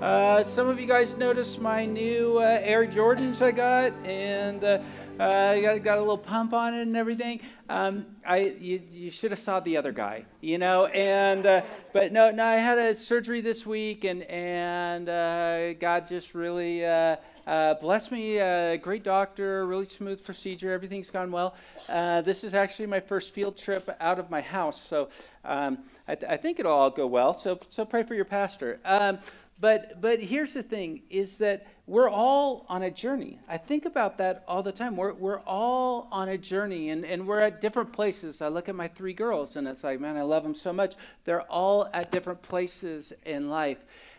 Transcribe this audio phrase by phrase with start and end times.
[0.00, 4.78] Uh, some of you guys noticed my new uh, Air Jordans I got, and uh,
[5.18, 7.40] I got, got a little pump on it and everything.
[7.68, 10.86] Um, I you, you should have saw the other guy, you know.
[10.86, 16.06] And uh, but no, no, I had a surgery this week, and and uh, God
[16.06, 16.84] just really.
[16.84, 17.16] Uh,
[17.48, 21.54] uh, bless me, uh, great doctor, really smooth procedure, everything's gone well.
[21.88, 25.08] Uh, this is actually my first field trip out of my house, so
[25.46, 27.38] um, I, th- I, think it'll all go well.
[27.38, 28.80] So, so pray for your pastor.
[28.84, 29.18] Um,
[29.60, 33.40] but, but here's the thing: is that we're all on a journey.
[33.48, 34.96] I think about that all the time.
[34.96, 38.42] We're, we're all on a journey, and, and we're at different places.
[38.42, 40.96] I look at my three girls, and it's like, man, I love them so much.
[41.24, 43.78] They're all at different places in life.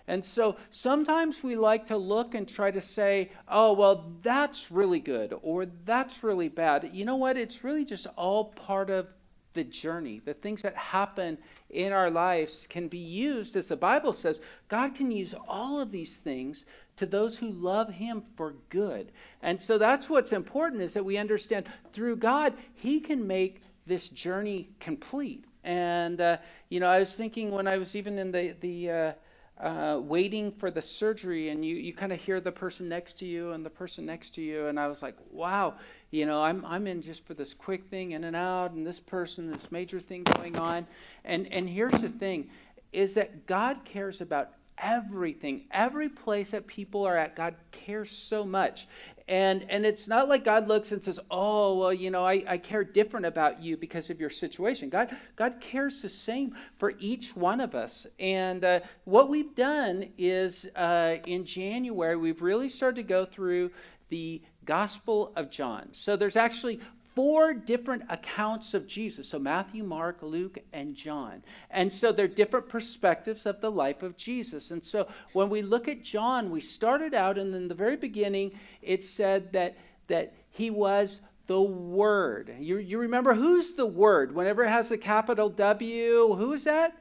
[0.09, 4.99] And so sometimes we like to look and try to say, oh, well, that's really
[4.99, 6.89] good or that's really bad.
[6.91, 7.37] You know what?
[7.37, 9.05] It's really just all part of
[9.53, 10.21] the journey.
[10.23, 11.37] The things that happen
[11.69, 15.91] in our lives can be used, as the Bible says, God can use all of
[15.91, 16.65] these things
[16.97, 19.11] to those who love him for good.
[19.41, 24.09] And so that's what's important is that we understand through God, he can make this
[24.09, 25.45] journey complete.
[25.63, 26.37] And, uh,
[26.69, 29.11] you know, I was thinking when I was even in the, the, uh,
[29.59, 33.25] uh, waiting for the surgery and you, you kind of hear the person next to
[33.25, 35.73] you and the person next to you and i was like wow
[36.11, 38.99] you know I'm, I'm in just for this quick thing in and out and this
[38.99, 40.87] person this major thing going on.
[41.25, 42.49] And and here's the thing
[42.91, 48.43] is that god cares about everything every place that people are at god cares so
[48.43, 48.87] much.
[49.27, 52.57] And and it's not like god looks and says oh well you know i, I
[52.57, 54.89] care different about you because of your situation.
[54.89, 58.07] God god cares the same for each one of us.
[58.19, 63.71] And uh, what we've done is uh, in january we've really started to go through
[64.09, 65.89] the gospel of john.
[65.91, 66.79] So there's actually
[67.19, 69.27] four different accounts of Jesus.
[69.27, 71.43] So Matthew, Mark, Luke, and John.
[71.69, 74.71] And so they're different perspectives of the life of Jesus.
[74.71, 78.53] And so when we look at John, we started out, and in the very beginning,
[78.81, 79.75] it said that,
[80.07, 82.55] that he was the Word.
[82.57, 84.33] You, you remember who's the Word?
[84.33, 86.95] Whenever it has a capital W, who is that?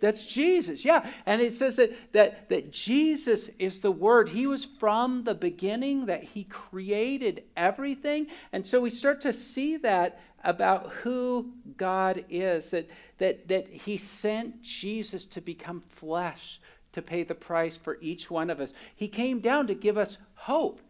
[0.00, 1.10] That's Jesus, yeah.
[1.26, 4.28] And it says that, that, that Jesus is the Word.
[4.28, 8.26] He was from the beginning, that He created everything.
[8.52, 13.96] And so we start to see that about who God is, that, that, that He
[13.96, 16.60] sent Jesus to become flesh
[16.92, 18.72] to pay the price for each one of us.
[18.94, 20.80] He came down to give us hope.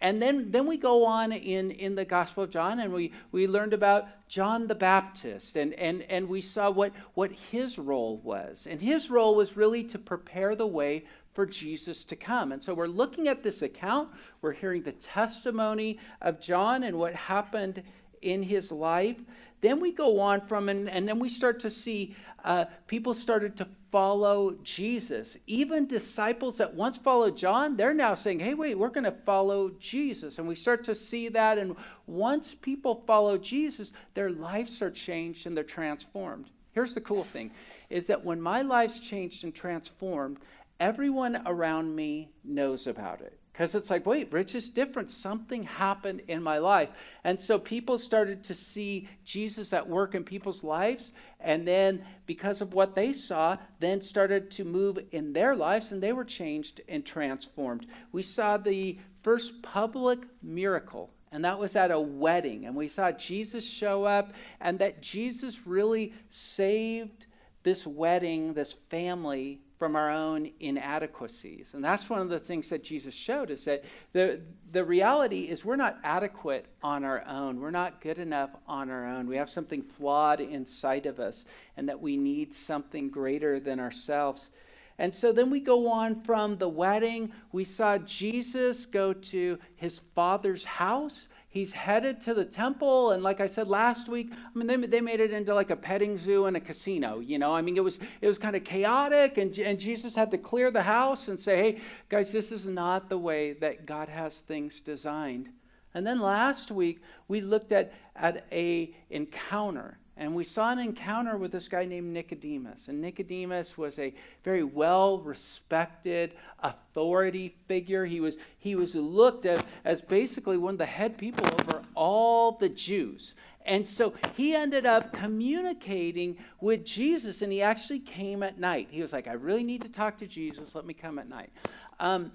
[0.00, 3.46] And then, then we go on in, in the Gospel of John and we, we
[3.46, 8.66] learned about John the Baptist and, and, and we saw what, what his role was.
[8.68, 12.52] And his role was really to prepare the way for Jesus to come.
[12.52, 14.10] And so we're looking at this account,
[14.40, 17.82] we're hearing the testimony of John and what happened
[18.22, 19.16] in his life.
[19.60, 23.56] Then we go on from, and, and then we start to see uh, people started
[23.56, 25.36] to follow Jesus.
[25.46, 29.70] Even disciples that once followed John, they're now saying, hey, wait, we're going to follow
[29.78, 30.38] Jesus.
[30.38, 31.58] And we start to see that.
[31.58, 31.76] And
[32.08, 36.50] once people follow Jesus, their lives are changed and they're transformed.
[36.72, 37.52] Here's the cool thing
[37.88, 40.38] is that when my life's changed and transformed,
[40.80, 43.38] everyone around me knows about it.
[43.54, 45.10] Because it's like, wait, Rich is different.
[45.10, 46.88] Something happened in my life.
[47.22, 51.12] And so people started to see Jesus at work in people's lives.
[51.38, 56.02] And then, because of what they saw, then started to move in their lives and
[56.02, 57.86] they were changed and transformed.
[58.10, 62.66] We saw the first public miracle and that was at a wedding.
[62.66, 67.26] And we saw Jesus show up, and that Jesus really saved
[67.64, 71.68] this wedding, this family from our own inadequacies.
[71.72, 74.40] And that's one of the things that Jesus showed is that the,
[74.72, 77.60] the reality is we're not adequate on our own.
[77.60, 79.26] We're not good enough on our own.
[79.26, 81.44] We have something flawed inside of us,
[81.76, 84.50] and that we need something greater than ourselves.
[84.98, 87.32] And so then we go on from the wedding.
[87.50, 93.40] We saw Jesus go to his father's house he's headed to the temple and like
[93.40, 96.46] i said last week i mean they, they made it into like a petting zoo
[96.46, 97.54] and a casino you know?
[97.54, 100.72] I mean it was it was kind of chaotic and, and jesus had to clear
[100.72, 104.80] the house and say hey guys this is not the way that god has things
[104.80, 105.48] designed.
[105.96, 111.36] And then last week we looked at at a encounter and we saw an encounter
[111.36, 112.86] with this guy named Nicodemus.
[112.86, 114.14] And Nicodemus was a
[114.44, 118.04] very well respected authority figure.
[118.04, 122.52] He was, he was looked at as basically one of the head people over all
[122.52, 123.34] the Jews.
[123.66, 128.88] And so he ended up communicating with Jesus, and he actually came at night.
[128.90, 130.74] He was like, I really need to talk to Jesus.
[130.74, 131.50] Let me come at night.
[131.98, 132.30] Um,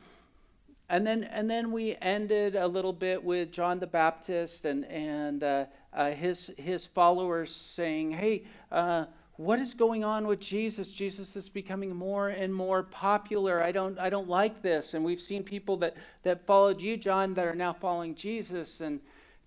[0.90, 5.44] and then, and then we ended a little bit with John the Baptist and, and
[5.44, 9.06] uh, uh, his, his followers saying, Hey, uh,
[9.38, 10.92] what is going on with Jesus?
[10.92, 13.64] Jesus is becoming more and more popular.
[13.64, 14.96] I don't, I don't like this.
[14.96, 18.82] And we've seen people that, that followed you, John, that are now following Jesus.
[18.82, 19.00] And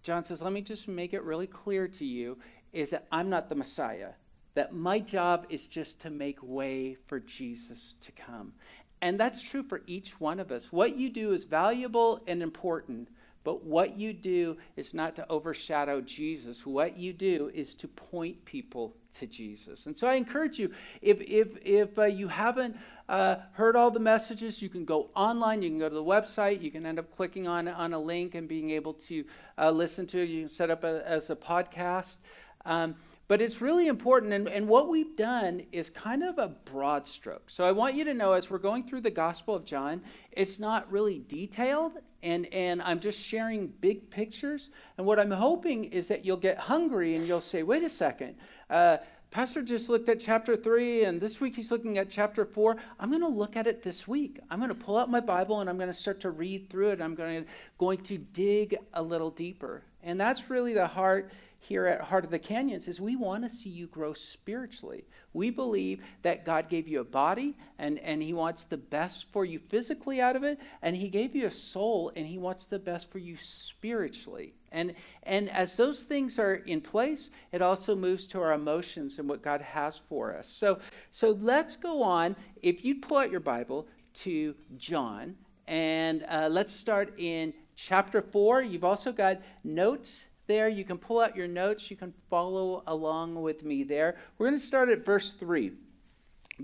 [0.03, 2.39] John says, let me just make it really clear to you
[2.73, 4.13] is that I'm not the Messiah.
[4.55, 8.53] That my job is just to make way for Jesus to come.
[9.03, 10.71] And that's true for each one of us.
[10.71, 13.09] What you do is valuable and important,
[13.43, 16.65] but what you do is not to overshadow Jesus.
[16.65, 19.87] What you do is to point people to Jesus.
[19.87, 20.71] And so I encourage you,
[21.03, 22.77] if, if, if uh, you haven't
[23.09, 26.63] uh, heard all the messages, you can go online, you can go to the website,
[26.63, 29.25] you can end up clicking on, on a link and being able to
[29.59, 30.29] uh, listen to it.
[30.29, 32.19] You can set up a, as a podcast.
[32.65, 32.95] Um,
[33.33, 34.31] but it's really important.
[34.31, 37.49] And, and what we've done is kind of a broad stroke.
[37.49, 40.03] So I want you to know as we're going through the Gospel of John,
[40.33, 41.93] it's not really detailed.
[42.23, 44.69] And, and I'm just sharing big pictures.
[44.99, 48.35] And what I'm hoping is that you'll get hungry and you'll say, wait a second.
[48.69, 48.99] Uh,
[49.31, 52.77] Pastor just looked at chapter three, and this week he's looking at chapter four.
[53.01, 54.41] I'm going to look at it this week.
[54.51, 56.91] I'm going to pull out my Bible and I'm going to start to read through
[56.91, 57.01] it.
[57.01, 59.85] I'm going to, going to dig a little deeper.
[60.03, 61.33] And that's really the heart
[61.63, 65.05] here at Heart of the Canyons is we want to see you grow spiritually.
[65.33, 69.45] We believe that God gave you a body and, and He wants the best for
[69.45, 72.81] you physically out of it, and He gave you a soul and He wants the
[72.81, 74.55] best for you spiritually.
[74.73, 79.29] And, and as those things are in place, it also moves to our emotions and
[79.29, 80.49] what God has for us.
[80.49, 80.81] So,
[81.13, 82.35] so let's go on.
[82.61, 85.37] If you pull out your Bible to John,
[85.69, 88.63] and uh, let's start in chapter 4.
[88.63, 90.69] You've also got notes there.
[90.69, 91.91] You can pull out your notes.
[91.91, 94.17] You can follow along with me there.
[94.39, 95.73] We're going to start at verse 3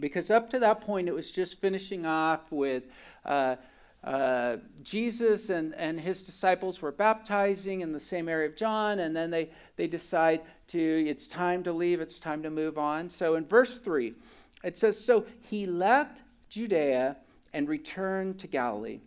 [0.00, 2.84] because up to that point it was just finishing off with
[3.24, 3.56] uh,
[4.04, 9.14] uh, Jesus and, and his disciples were baptizing in the same area of John, and
[9.14, 13.10] then they, they decide to, it's time to leave, it's time to move on.
[13.10, 14.14] So in verse 3,
[14.62, 17.16] it says, So he left Judea
[17.52, 19.00] and returned to Galilee.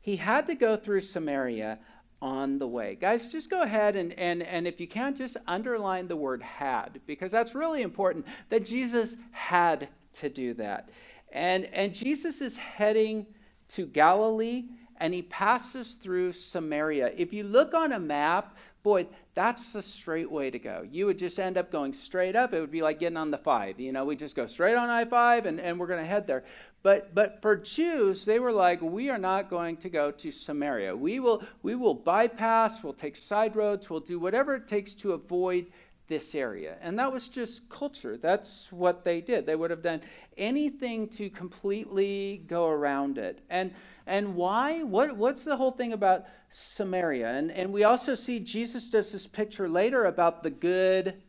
[0.00, 1.78] He had to go through Samaria
[2.22, 2.96] on the way.
[2.98, 7.00] Guys, just go ahead and, and, and if you can, just underline the word had,
[7.04, 10.88] because that's really important that Jesus had to do that.
[11.32, 13.26] And, and Jesus is heading
[13.70, 14.66] to Galilee
[14.98, 17.12] and he passes through Samaria.
[17.16, 20.86] If you look on a map, boy, that's the straight way to go.
[20.90, 22.52] You would just end up going straight up.
[22.52, 23.78] It would be like getting on the five.
[23.78, 26.26] You know, we just go straight on I 5 and, and we're going to head
[26.26, 26.44] there.
[26.82, 30.96] But, but for Jews, they were like, we are not going to go to Samaria.
[30.96, 35.12] We will, we will bypass, we'll take side roads, we'll do whatever it takes to
[35.12, 35.66] avoid
[36.08, 36.76] this area.
[36.82, 38.16] And that was just culture.
[38.16, 39.46] That's what they did.
[39.46, 40.02] They would have done
[40.36, 43.38] anything to completely go around it.
[43.48, 43.72] And
[44.06, 44.82] and why?
[44.82, 47.28] What what's the whole thing about Samaria?
[47.28, 51.22] And and we also see Jesus does this picture later about the good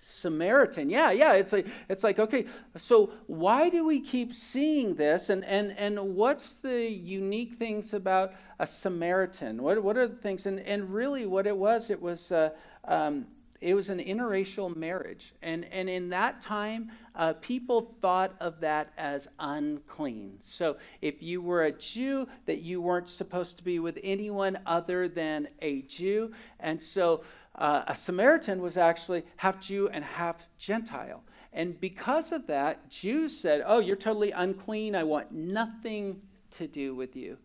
[0.00, 0.90] Samaritan.
[0.90, 2.46] Yeah, yeah, it's like it's like okay,
[2.76, 8.32] so why do we keep seeing this and and and what's the unique things about
[8.58, 9.62] a Samaritan?
[9.62, 12.50] What what are the things and and really what it was it was uh,
[12.84, 13.26] um,
[13.60, 15.34] it was an interracial marriage.
[15.42, 20.38] And, and in that time, uh, people thought of that as unclean.
[20.42, 25.08] So if you were a Jew, that you weren't supposed to be with anyone other
[25.08, 26.32] than a Jew.
[26.60, 27.22] And so
[27.56, 31.22] uh, a Samaritan was actually half Jew and half Gentile.
[31.52, 34.94] And because of that, Jews said, Oh, you're totally unclean.
[34.94, 36.20] I want nothing
[36.52, 37.36] to do with you.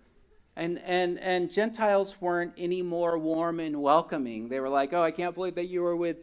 [0.55, 4.49] And, and, and Gentiles weren't any more warm and welcoming.
[4.49, 6.17] They were like, oh, I can't believe that you were with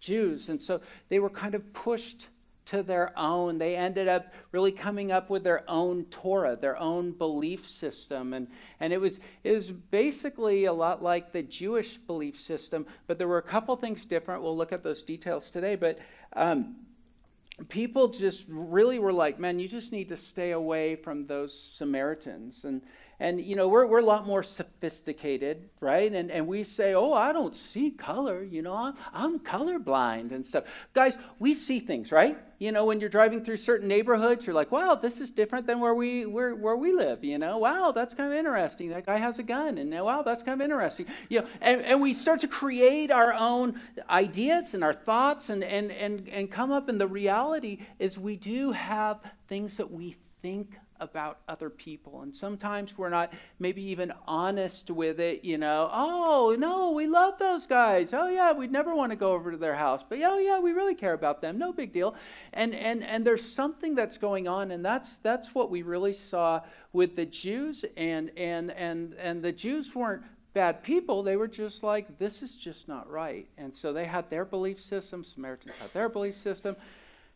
[0.00, 0.48] Jews.
[0.48, 2.26] And so they were kind of pushed
[2.66, 3.58] to their own.
[3.58, 8.34] They ended up really coming up with their own Torah, their own belief system.
[8.34, 8.48] And,
[8.80, 13.28] and it, was, it was basically a lot like the Jewish belief system, but there
[13.28, 14.42] were a couple things different.
[14.42, 15.76] We'll look at those details today.
[15.76, 16.00] But
[16.32, 16.74] um,
[17.68, 22.64] people just really were like, man, you just need to stay away from those Samaritans.
[22.64, 22.82] And
[23.18, 26.12] and, you know, we're, we're a lot more sophisticated, right?
[26.12, 30.44] And, and we say, oh, I don't see color, you know, I'm, I'm colorblind and
[30.44, 30.64] stuff.
[30.92, 32.38] Guys, we see things, right?
[32.58, 35.80] You know, when you're driving through certain neighborhoods, you're like, wow, this is different than
[35.80, 37.58] where we, where, where we live, you know?
[37.58, 38.90] Wow, that's kind of interesting.
[38.90, 41.06] That guy has a gun, and wow, that's kind of interesting.
[41.30, 43.80] You know, and, and we start to create our own
[44.10, 48.36] ideas and our thoughts and, and, and, and come up, and the reality is we
[48.36, 52.22] do have things that we think about other people.
[52.22, 55.90] And sometimes we're not maybe even honest with it, you know.
[55.92, 58.12] Oh, no, we love those guys.
[58.12, 60.02] Oh, yeah, we'd never want to go over to their house.
[60.08, 61.58] But oh, yeah, we really care about them.
[61.58, 62.14] No big deal.
[62.52, 66.60] And and and there's something that's going on and that's that's what we really saw
[66.92, 70.22] with the Jews and and and and the Jews weren't
[70.54, 71.22] bad people.
[71.22, 73.48] They were just like this is just not right.
[73.58, 76.76] And so they had their belief system, Samaritans had their belief system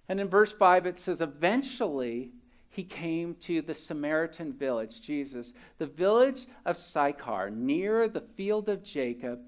[0.09, 2.33] And in verse 5, it says, Eventually,
[2.70, 8.84] he came to the Samaritan village, Jesus, the village of Sychar, near the field of
[8.84, 9.40] Jacob,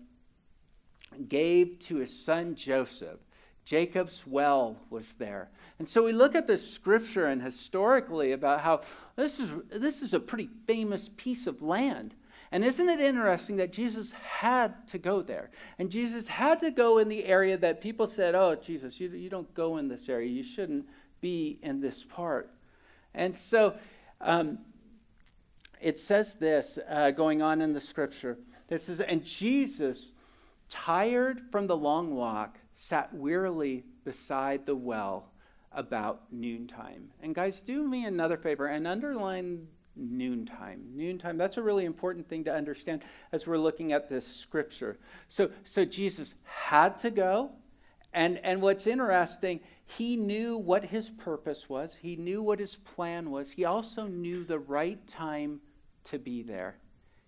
[1.29, 3.21] gave to his son Joseph.
[3.65, 5.51] Jacob's well was there.
[5.79, 8.81] And so we look at this scripture and historically about how
[9.15, 12.17] this is, this is a pretty famous piece of land.
[12.51, 15.51] And isn't it interesting that Jesus had to go there?
[15.79, 19.31] And Jesus had to go in the area that people said, oh, Jesus, you, you
[19.31, 20.29] don't go in this area.
[20.29, 20.87] You shouldn't
[21.21, 22.51] be in this part.
[23.15, 23.75] And so
[24.21, 24.59] um,
[25.81, 28.39] it says this uh, going on in the scripture.
[28.71, 30.13] It says, And Jesus,
[30.71, 35.31] tired from the long walk, sat wearily beside the well
[35.73, 37.09] about noontime.
[37.23, 39.67] And guys, do me another favor and underline
[39.97, 40.83] noontime.
[40.95, 43.03] Noontime, that's a really important thing to understand
[43.33, 44.99] as we're looking at this scripture.
[45.29, 47.51] So, so Jesus had to go.
[48.15, 49.61] And, and what's interesting
[49.97, 53.51] he knew what his purpose was, he knew what his plan was.
[53.51, 55.61] He also knew the right time
[56.05, 56.77] to be there.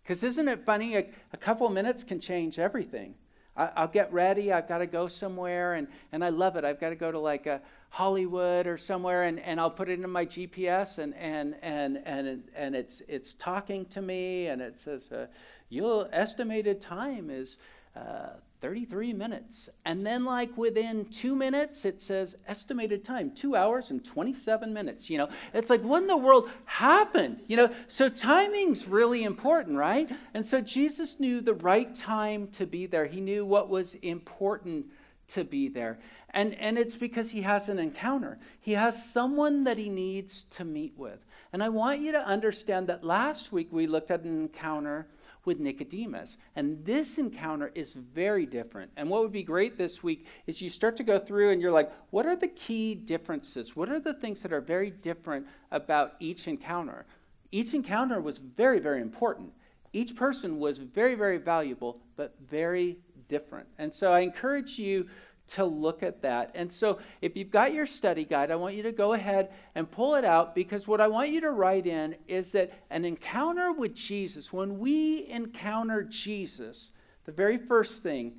[0.02, 0.96] Because isn't it funny?
[0.96, 3.14] A, a couple minutes can change everything.
[3.56, 4.52] I, will get ready.
[4.52, 6.64] I've got to go somewhere, and, and I love it.
[6.64, 10.00] I've got to go to like a Hollywood or somewhere, and, and I'll put it
[10.00, 14.76] in my GPS, and and and and and it's it's talking to me, and it
[14.76, 15.26] says uh,
[15.68, 17.56] your estimated time is
[17.94, 18.30] uh,
[18.64, 19.68] 33 minutes.
[19.84, 25.10] And then, like within two minutes, it says estimated time, two hours and 27 minutes.
[25.10, 27.42] You know, it's like, what in the world happened?
[27.46, 30.10] You know, so timing's really important, right?
[30.32, 34.86] And so Jesus knew the right time to be there, he knew what was important
[35.34, 35.98] to be there.
[36.30, 38.38] And, and it's because he has an encounter.
[38.62, 41.18] He has someone that he needs to meet with.
[41.52, 45.06] And I want you to understand that last week we looked at an encounter
[45.44, 46.36] with Nicodemus.
[46.56, 48.90] And this encounter is very different.
[48.96, 51.72] And what would be great this week is you start to go through and you're
[51.72, 53.76] like, what are the key differences?
[53.76, 57.06] What are the things that are very different about each encounter?
[57.52, 59.52] Each encounter was very, very important.
[59.92, 62.98] Each person was very, very valuable, but very
[63.28, 63.68] different.
[63.78, 65.06] And so I encourage you
[65.46, 66.50] to look at that.
[66.54, 69.90] And so, if you've got your study guide, I want you to go ahead and
[69.90, 73.72] pull it out because what I want you to write in is that an encounter
[73.72, 76.90] with Jesus, when we encounter Jesus,
[77.24, 78.34] the very first thing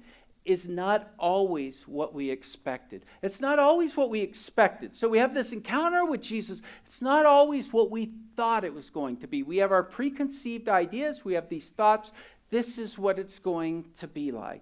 [0.46, 3.04] is not always what we expected.
[3.24, 4.94] It's not always what we expected.
[4.94, 6.62] So we have this encounter with Jesus.
[6.86, 9.42] It's not always what we thought it was going to be.
[9.42, 12.12] We have our preconceived ideas, we have these thoughts.
[12.52, 14.62] This is what it's going to be like.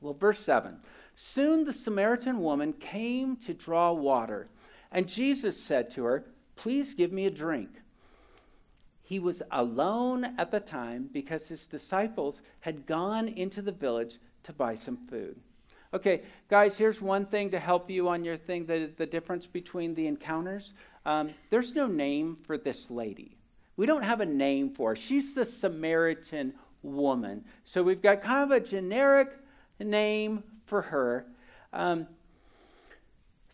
[0.00, 0.78] Well, verse 7
[1.14, 4.48] Soon the Samaritan woman came to draw water,
[4.90, 6.24] and Jesus said to her,
[6.56, 7.70] Please give me a drink.
[9.02, 14.52] He was alone at the time because his disciples had gone into the village to
[14.52, 15.36] buy some food.
[15.94, 19.94] Okay, guys, here's one thing to help you on your thing the, the difference between
[19.94, 20.72] the encounters.
[21.04, 23.36] Um, there's no name for this lady.
[23.76, 24.96] We don't have a name for her.
[24.96, 27.44] She's the Samaritan woman.
[27.64, 29.36] So we've got kind of a generic
[29.78, 31.26] name for her.
[31.72, 32.06] Um,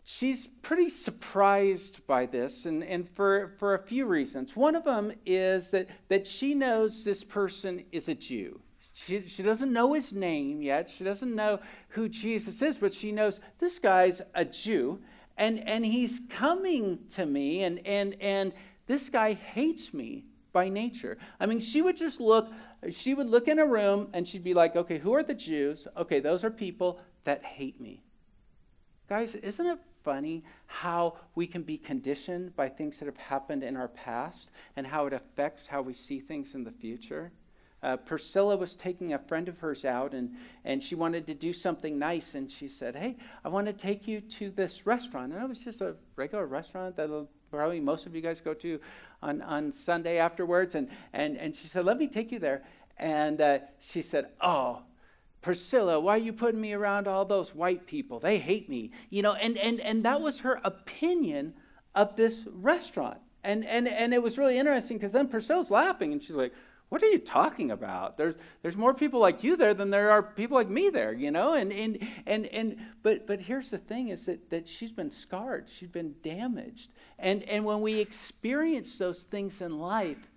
[0.04, 4.56] she's pretty surprised by this, and, and for, for a few reasons.
[4.56, 8.60] One of them is that, that she knows this person is a Jew.
[8.94, 10.90] She, she doesn't know his name yet.
[10.90, 11.60] She doesn't know
[11.90, 14.98] who Jesus is, but she knows this guy's a Jew,
[15.36, 18.52] and, and he's coming to me, and, and, and
[18.86, 21.18] this guy hates me by nature.
[21.40, 22.50] I mean, she would just look,
[22.90, 25.86] she would look in a room and she'd be like, okay, who are the Jews?
[25.96, 28.02] Okay, those are people that hate me.
[29.08, 33.76] Guys, isn't it funny how we can be conditioned by things that have happened in
[33.76, 37.32] our past and how it affects how we see things in the future?
[37.82, 41.52] Uh, Priscilla was taking a friend of hers out and, and she wanted to do
[41.52, 42.34] something nice.
[42.34, 45.32] And she said, Hey, I want to take you to this restaurant.
[45.32, 47.08] And it was just a regular restaurant that
[47.50, 48.80] probably most of you guys go to
[49.22, 50.74] on, on Sunday afterwards.
[50.74, 52.62] And, and, and she said, Let me take you there.
[52.98, 54.82] And uh, she said, Oh,
[55.40, 58.18] Priscilla, why are you putting me around all those white people?
[58.18, 58.90] They hate me.
[59.10, 61.54] You know, and, and, and that was her opinion
[61.94, 63.18] of this restaurant.
[63.44, 66.52] And, and, and it was really interesting because then Priscilla's laughing and she's like,
[66.88, 68.16] what are you talking about?
[68.16, 71.30] There's, there's more people like you there than there are people like me there, you
[71.30, 71.52] know?
[71.52, 75.68] And, and, and, and, but, but here's the thing is that, that she's been scarred.
[75.68, 76.90] She's been damaged.
[77.18, 80.30] And, and when we experience those things in life,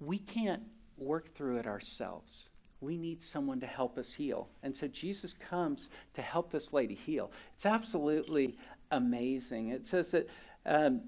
[0.00, 0.62] we can't
[0.96, 2.48] work through it ourselves.
[2.80, 4.48] We need someone to help us heal.
[4.62, 7.32] And so Jesus comes to help this lady heal.
[7.54, 8.56] It's absolutely
[8.92, 9.70] amazing.
[9.70, 10.28] It says that
[10.66, 11.00] um,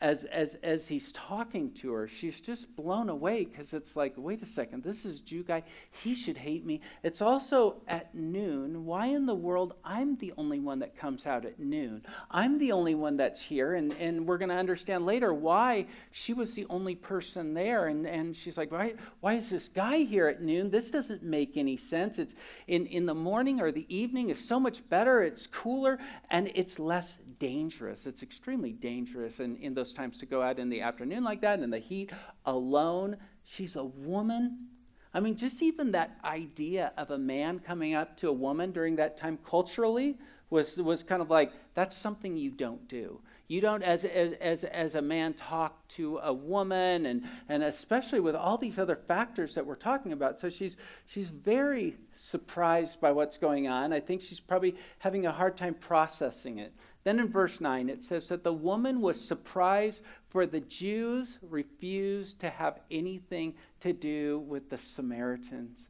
[0.00, 4.42] as, as, as he's talking to her, she's just blown away because it's like, wait
[4.42, 5.64] a second, this is Jew guy.
[5.90, 6.80] He should hate me.
[7.02, 8.84] It's also at noon.
[8.84, 9.74] Why in the world?
[9.84, 12.02] I'm the only one that comes out at noon.
[12.30, 13.74] I'm the only one that's here.
[13.74, 17.88] And, and we're going to understand later why she was the only person there.
[17.88, 20.70] And, and she's like, why, why is this guy here at noon?
[20.70, 22.20] This doesn't make any sense.
[22.20, 22.34] It's
[22.68, 25.22] in, in the morning or the evening is so much better.
[25.22, 25.98] It's cooler
[26.30, 28.06] and it's less dangerous.
[28.06, 31.60] It's extremely dangerous in, in those times to go out in the afternoon like that
[31.60, 32.10] in the heat
[32.46, 33.16] alone.
[33.44, 34.68] She's a woman.
[35.14, 38.96] I mean, just even that idea of a man coming up to a woman during
[38.96, 40.18] that time culturally
[40.50, 43.20] was, was kind of like, that's something you don't do.
[43.48, 48.20] You don't, as, as, as, as a man, talk to a woman, and, and especially
[48.20, 50.38] with all these other factors that we're talking about.
[50.38, 50.76] So she's,
[51.06, 53.94] she's very surprised by what's going on.
[53.94, 56.74] I think she's probably having a hard time processing it.
[57.04, 62.40] Then in verse 9, it says that the woman was surprised, for the Jews refused
[62.40, 65.88] to have anything to do with the Samaritans.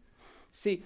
[0.53, 0.85] See,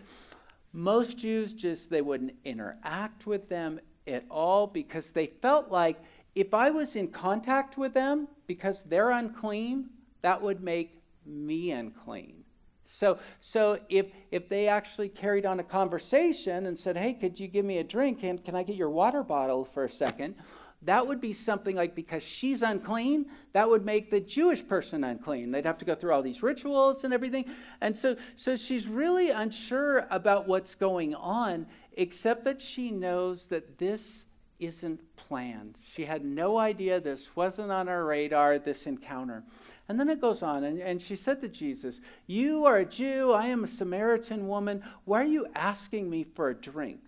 [0.73, 6.01] most Jews just, they wouldn't interact with them at all because they felt like
[6.35, 9.91] if I was in contact with them because they're unclean,
[10.23, 12.45] that would make me unclean.
[12.87, 17.49] So, so if, if they actually carried on a conversation and said, hey, could you
[17.49, 20.35] give me a drink and can I get your water bottle for a second?
[20.83, 25.53] That would be something like because she's unclean, that would make the Jewish person unclean.
[25.53, 27.47] They'd have to go through all these rituals and everything.
[27.81, 33.79] And so, so she's really unsure about what's going on, except that she knows that
[33.79, 34.25] this
[34.65, 35.79] isn't planned.
[35.83, 39.43] She had no idea this wasn't on her radar, this encounter.
[39.89, 43.33] And then it goes on, and, and she said to Jesus, You are a Jew,
[43.33, 44.83] I am a Samaritan woman.
[45.05, 47.01] Why are you asking me for a drink?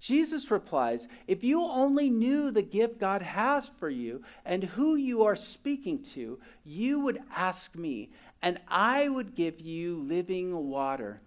[0.00, 5.22] Jesus replies, If you only knew the gift God has for you and who you
[5.22, 8.10] are speaking to, you would ask me,
[8.42, 11.20] and I would give you living water.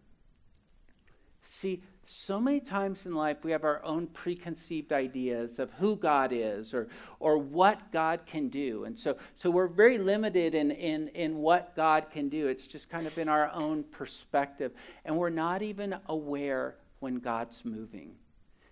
[1.43, 6.31] See, so many times in life we have our own preconceived ideas of who God
[6.31, 6.87] is or,
[7.19, 8.85] or what God can do.
[8.85, 12.47] And so, so we're very limited in, in, in what God can do.
[12.47, 14.71] It's just kind of in our own perspective.
[15.03, 18.11] And we're not even aware when God's moving.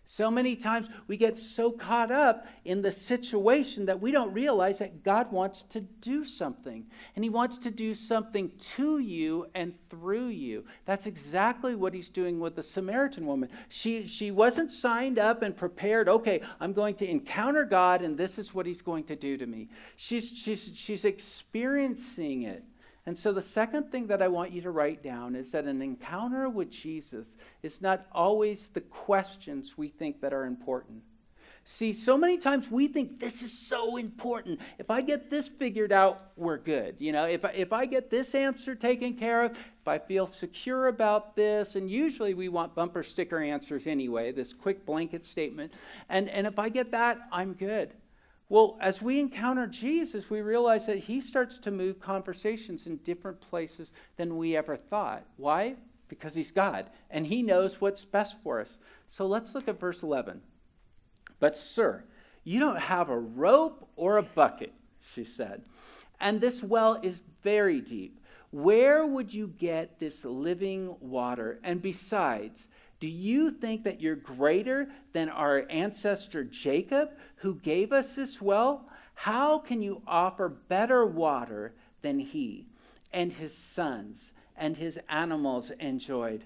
[0.06, 4.78] So many times we get so caught up in the situation that we don't realize
[4.80, 6.86] that God wants to do something.
[7.16, 10.66] And He wants to do something to you and through you.
[10.86, 13.50] That's exactly what He's doing with the Samaritan woman.
[13.70, 18.38] She, she wasn't signed up and prepared, okay, I'm going to encounter God and this
[18.38, 19.70] is what He's going to do to me.
[19.96, 22.64] She's, she's, she's experiencing it.
[23.06, 25.82] And so, the second thing that I want you to write down is that an
[25.82, 31.04] encounter with Jesus is not always the questions we think that are important.
[31.66, 34.60] See, so many times we think this is so important.
[34.80, 36.96] If I get this figured out, we're good.
[37.00, 40.28] You know, if I, if I get this answer taken care of, if I feel
[40.28, 45.72] secure about this, and usually we want bumper sticker answers anyway, this quick blanket statement,
[46.10, 47.94] and, and if I get that, I'm good.
[48.54, 53.42] Well, as we encounter Jesus, we realize that he starts to move conversations in different
[53.42, 55.24] places than we ever thought.
[55.38, 55.74] Why?
[56.08, 58.78] Because he's God and he knows what's best for us.
[59.08, 60.40] So let's look at verse 11.
[61.40, 62.04] But, sir,
[62.44, 64.74] you don't have a rope or a bucket,
[65.16, 65.64] she said,
[66.20, 68.20] and this well is very deep.
[68.52, 71.60] Where would you get this living water?
[71.64, 72.68] And besides,
[73.04, 78.88] do you think that you're greater than our ancestor Jacob, who gave us this well?
[79.14, 82.66] How can you offer better water than he
[83.12, 86.46] and his sons and his animals enjoyed?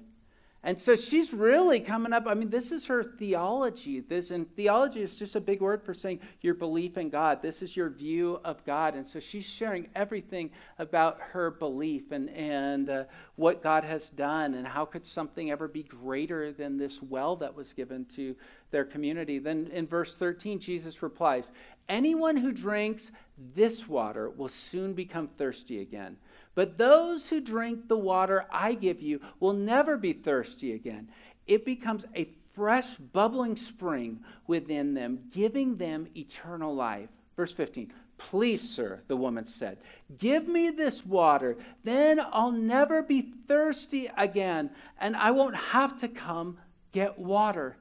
[0.64, 2.26] And so she's really coming up.
[2.26, 4.00] I mean, this is her theology.
[4.00, 7.42] This and theology is just a big word for saying your belief in God.
[7.42, 8.96] This is your view of God.
[8.96, 13.04] And so she's sharing everything about her belief and and uh,
[13.36, 17.56] what God has done and how could something ever be greater than this well that
[17.56, 18.36] was given to
[18.72, 19.38] their community.
[19.38, 21.52] Then in verse 13, Jesus replies,
[21.88, 23.12] "Anyone who drinks
[23.54, 26.18] this water will soon become thirsty again."
[26.58, 31.08] But those who drink the water I give you will never be thirsty again.
[31.46, 37.10] It becomes a fresh, bubbling spring within them, giving them eternal life.
[37.36, 37.94] Verse 15.
[38.18, 39.78] Please, sir, the woman said,
[40.18, 41.58] give me this water.
[41.84, 46.58] Then I'll never be thirsty again, and I won't have to come
[46.92, 47.78] get water.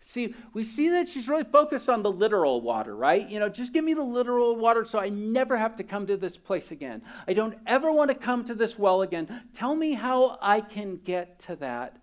[0.00, 3.28] See, we see that she's really focused on the literal water, right?
[3.28, 6.16] You know, just give me the literal water so I never have to come to
[6.16, 7.02] this place again.
[7.26, 9.42] I don't ever want to come to this well again.
[9.52, 11.96] Tell me how I can get to that.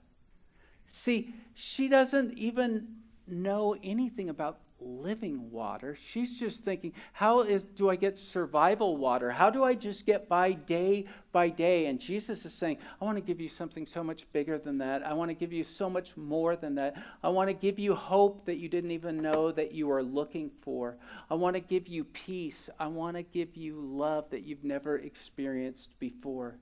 [0.87, 2.87] See, she doesn't even
[3.27, 5.95] know anything about living water.
[5.95, 9.31] She's just thinking, how is, do I get survival water?
[9.31, 11.87] How do I just get by day by day?
[11.87, 15.05] And Jesus is saying, I want to give you something so much bigger than that.
[15.05, 16.95] I want to give you so much more than that.
[17.23, 20.51] I want to give you hope that you didn't even know that you are looking
[20.61, 20.97] for.
[21.29, 22.69] I want to give you peace.
[22.79, 26.57] I want to give you love that you've never experienced before.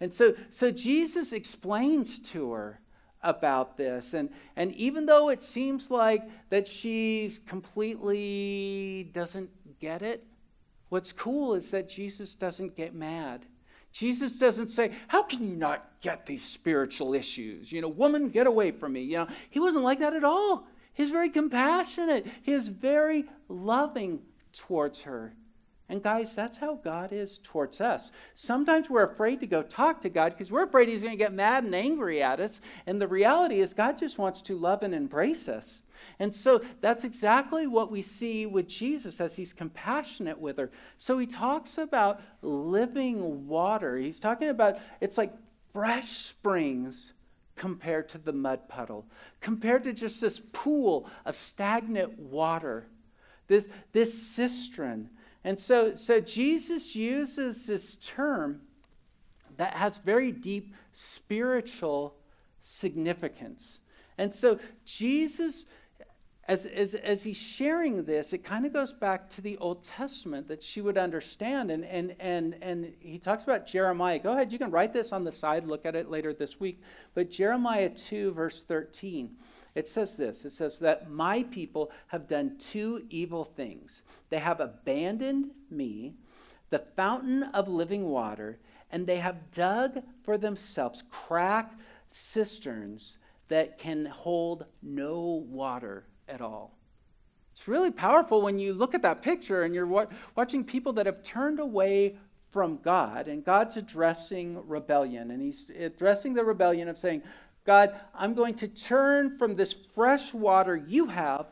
[0.00, 2.80] And so, so Jesus explains to her
[3.24, 4.14] about this.
[4.14, 10.24] And, and even though it seems like that she completely doesn't get it,
[10.90, 13.44] what's cool is that Jesus doesn't get mad.
[13.92, 17.72] Jesus doesn't say, How can you not get these spiritual issues?
[17.72, 19.02] You know, woman, get away from me.
[19.02, 20.66] You know, he wasn't like that at all.
[20.92, 24.20] He's very compassionate, he is very loving
[24.52, 25.34] towards her.
[25.88, 28.10] And guys, that's how God is towards us.
[28.34, 31.32] Sometimes we're afraid to go talk to God because we're afraid He's going to get
[31.32, 32.60] mad and angry at us.
[32.86, 35.80] And the reality is, God just wants to love and embrace us.
[36.18, 40.70] And so that's exactly what we see with Jesus as he's compassionate with her.
[40.96, 43.96] So he talks about living water.
[43.96, 45.32] He's talking about it's like
[45.72, 47.12] fresh springs
[47.56, 49.06] compared to the mud puddle,
[49.40, 52.86] compared to just this pool of stagnant water,
[53.46, 55.10] this, this cistern
[55.44, 58.62] and so, so Jesus uses this term
[59.58, 62.14] that has very deep spiritual
[62.60, 63.78] significance.
[64.16, 65.66] And so Jesus,
[66.48, 70.48] as, as, as he's sharing this, it kind of goes back to the Old Testament
[70.48, 71.70] that she would understand.
[71.70, 74.18] And, and, and, and he talks about Jeremiah.
[74.18, 76.80] Go ahead, you can write this on the side, look at it later this week.
[77.14, 79.30] But Jeremiah 2, verse 13.
[79.74, 84.02] It says this it says that my people have done two evil things.
[84.30, 86.14] They have abandoned me,
[86.70, 88.58] the fountain of living water,
[88.90, 91.72] and they have dug for themselves crack
[92.08, 96.76] cisterns that can hold no water at all.
[97.52, 100.06] It's really powerful when you look at that picture and you're wa-
[100.36, 102.16] watching people that have turned away
[102.54, 105.32] from God, and God's addressing rebellion.
[105.32, 107.22] And He's addressing the rebellion of saying,
[107.64, 111.46] God, I'm going to turn from this fresh water you have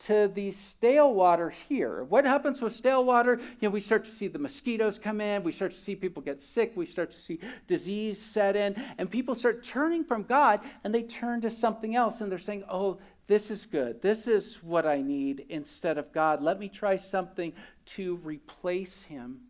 [0.00, 2.04] to the stale water here.
[2.04, 3.40] What happens with stale water?
[3.60, 6.22] You know, we start to see the mosquitoes come in, we start to see people
[6.22, 10.60] get sick, we start to see disease set in, and people start turning from God
[10.84, 14.00] and they turn to something else and they're saying, "Oh, this is good.
[14.00, 16.40] This is what I need instead of God.
[16.40, 17.52] Let me try something
[17.86, 19.40] to replace him."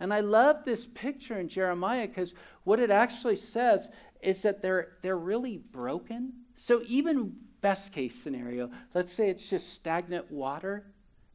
[0.00, 3.88] And I love this picture in Jeremiah because what it actually says
[4.24, 6.32] is that they're, they're really broken.
[6.56, 10.86] So, even best case scenario, let's say it's just stagnant water,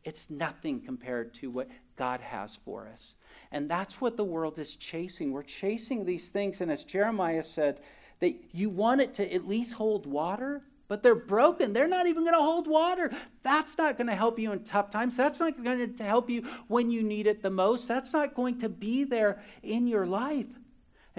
[0.03, 3.15] it's nothing compared to what God has for us.
[3.51, 5.31] And that's what the world is chasing.
[5.31, 6.61] We're chasing these things.
[6.61, 7.79] And as Jeremiah said,
[8.19, 11.71] that you want it to at least hold water, but they're broken.
[11.71, 13.11] They're not even going to hold water.
[13.43, 15.15] That's not going to help you in tough times.
[15.15, 17.87] That's not going to help you when you need it the most.
[17.87, 20.47] That's not going to be there in your life.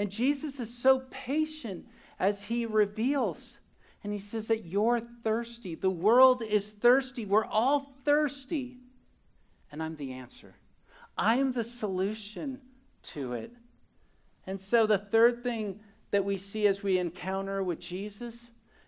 [0.01, 1.85] And Jesus is so patient
[2.19, 3.59] as he reveals.
[4.03, 5.75] And he says that you're thirsty.
[5.75, 7.27] The world is thirsty.
[7.27, 8.79] We're all thirsty.
[9.71, 10.55] And I'm the answer.
[11.19, 12.63] I'm the solution
[13.13, 13.53] to it.
[14.47, 15.81] And so the third thing
[16.13, 18.47] that we see as we encounter with Jesus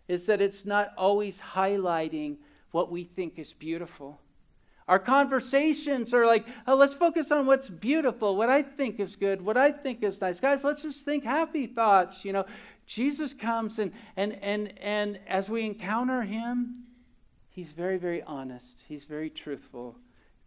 [0.09, 2.39] is that it's not always highlighting
[2.71, 4.19] what we think is beautiful.
[4.89, 9.41] Our conversations are like, oh, let's focus on what's beautiful, what I think is good,
[9.41, 10.41] what I think is nice.
[10.41, 12.25] Guys, let's just think happy thoughts.
[12.25, 12.47] You know,
[12.87, 16.85] Jesus comes and and and and as we encounter him,
[17.49, 18.79] he's very, very honest.
[18.89, 19.97] He's very truthful.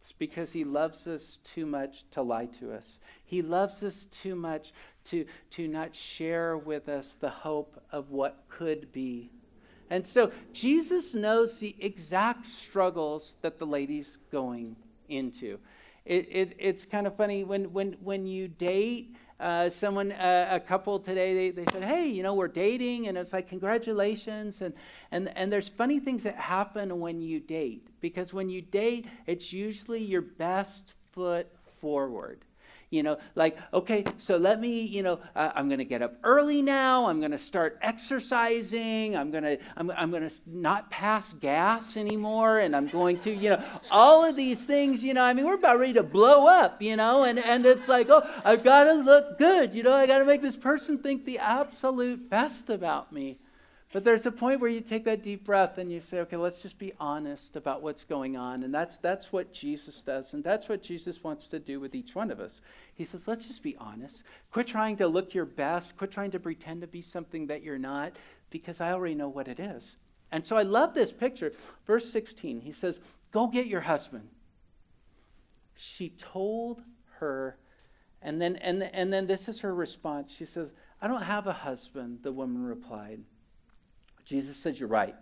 [0.06, 3.00] It's because he loves us too much to lie to us.
[3.24, 4.72] He loves us too much
[5.06, 9.32] to, to not share with us the hope of what could be
[9.90, 14.76] and so Jesus knows the exact struggles that the lady's going
[15.10, 15.60] into.
[16.06, 20.60] It, it, it's kind of funny when, when, when you date uh, someone, uh, a
[20.60, 24.62] couple today, they, they said, hey, you know, we're dating, and it's like, congratulations.
[24.62, 24.74] And,
[25.12, 29.52] and, and there's funny things that happen when you date, because when you date, it's
[29.52, 31.48] usually your best foot
[31.82, 32.46] forward
[32.90, 36.16] you know like okay so let me you know uh, i'm going to get up
[36.24, 40.90] early now i'm going to start exercising i'm going to I'm, I'm going to not
[40.90, 45.24] pass gas anymore and i'm going to you know all of these things you know
[45.24, 48.24] i mean we're about ready to blow up you know and and it's like oh
[48.44, 51.40] i've got to look good you know i got to make this person think the
[51.40, 53.38] absolute best about me
[53.96, 56.62] but there's a point where you take that deep breath and you say, okay, let's
[56.62, 58.64] just be honest about what's going on.
[58.64, 60.34] And that's, that's what Jesus does.
[60.34, 62.60] And that's what Jesus wants to do with each one of us.
[62.96, 64.24] He says, let's just be honest.
[64.52, 65.96] Quit trying to look your best.
[65.96, 68.12] Quit trying to pretend to be something that you're not,
[68.50, 69.96] because I already know what it is.
[70.30, 71.54] And so I love this picture.
[71.88, 73.00] Verse 16, he says,
[73.32, 74.28] Go get your husband.
[75.74, 76.82] She told
[77.20, 77.56] her,
[78.22, 80.36] and then, and, and then this is her response.
[80.36, 83.22] She says, I don't have a husband, the woman replied.
[84.26, 85.16] Jesus said, You're right.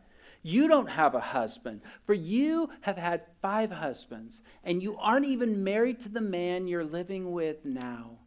[0.46, 5.64] You don't have a husband, for you have had five husbands, and you aren't even
[5.64, 8.18] married to the man you're living with now.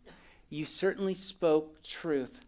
[0.48, 2.40] You certainly spoke truth.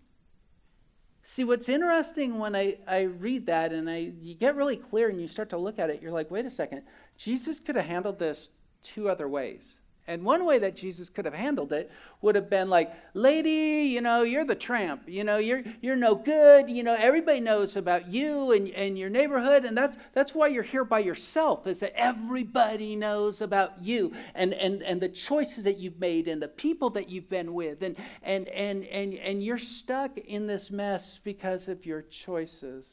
[1.23, 5.21] See, what's interesting when I, I read that and I, you get really clear and
[5.21, 6.83] you start to look at it, you're like, wait a second.
[7.19, 8.49] Jesus could have handled this
[8.83, 9.78] two other ways.
[10.09, 11.93] And one way that Jesus could have handled it
[12.23, 15.03] would have been like, lady, you know, you're the tramp.
[15.07, 16.71] You know, you're, you're no good.
[16.71, 19.67] You know, everybody knows about you and, and your neighborhood.
[19.67, 24.55] And that's, that's why you're here by yourself, is that everybody knows about you and,
[24.55, 27.83] and, and the choices that you've made and the people that you've been with.
[27.83, 32.91] And, and, and, and, and you're stuck in this mess because of your choices.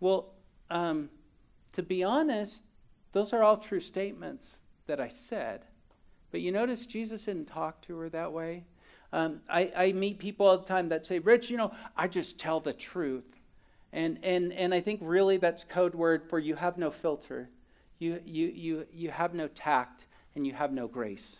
[0.00, 0.32] Well,
[0.70, 1.10] um,
[1.74, 2.64] to be honest,
[3.12, 5.60] those are all true statements that I said.
[6.30, 8.64] But you notice Jesus didn't talk to her that way.
[9.12, 12.38] Um, I, I meet people all the time that say, Rich, you know, I just
[12.38, 13.24] tell the truth.
[13.92, 17.48] And, and, and I think really that's code word for you have no filter.
[17.98, 21.38] You, you, you, you have no tact and you have no grace.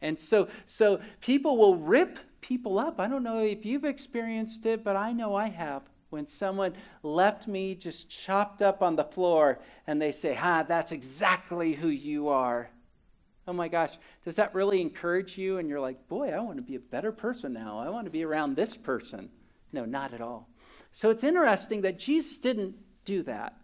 [0.00, 2.98] And so, so people will rip people up.
[2.98, 5.82] I don't know if you've experienced it, but I know I have.
[6.08, 6.72] When someone
[7.02, 11.88] left me just chopped up on the floor and they say, Ha, that's exactly who
[11.88, 12.70] you are
[13.50, 15.58] oh my gosh, does that really encourage you?
[15.58, 17.80] And you're like, boy, I want to be a better person now.
[17.80, 19.28] I want to be around this person.
[19.72, 20.48] No, not at all.
[20.92, 23.56] So it's interesting that Jesus didn't do that.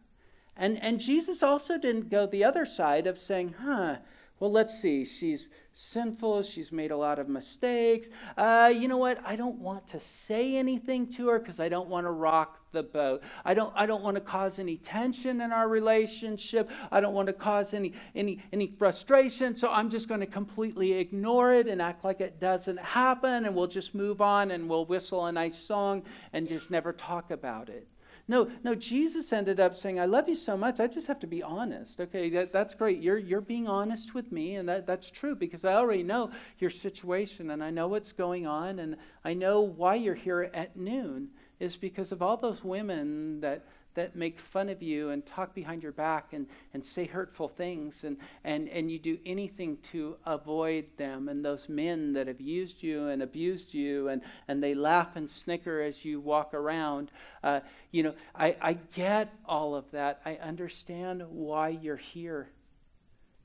[0.57, 3.99] And, and Jesus also didn't go the other side of saying, huh,
[4.38, 5.07] well, let's see.
[5.07, 6.42] She's sinful.
[6.42, 8.09] She's made a lot of mistakes.
[8.37, 9.18] Uh, you know what?
[9.25, 12.83] I don't want to say anything to her because I don't want to rock the
[12.83, 13.22] boat.
[13.46, 13.72] I don't.
[13.75, 16.70] I don't want to cause any tension in our relationship.
[16.92, 19.57] I don't want to cause any any any frustration.
[19.57, 23.55] So I'm just going to completely ignore it and act like it doesn't happen, and
[23.55, 26.03] we'll just move on and we'll whistle a nice song
[26.35, 27.88] and just never talk about it.
[28.28, 31.28] No, no, Jesus ended up saying, I love you so much, I just have to
[31.28, 32.00] be honest.
[32.00, 33.00] Okay, that, that's great.
[33.00, 36.70] You're, you're being honest with me, and that, that's true because I already know your
[36.70, 41.28] situation and I know what's going on, and I know why you're here at noon
[41.60, 43.64] is because of all those women that
[43.96, 48.04] that make fun of you and talk behind your back and, and say hurtful things.
[48.04, 51.28] And, and, and you do anything to avoid them.
[51.28, 55.28] And those men that have used you and abused you and, and they laugh and
[55.28, 57.11] snicker as you walk around
[57.42, 57.61] uh,
[57.92, 60.20] you know I, I get all of that.
[60.24, 62.48] I understand why you're here.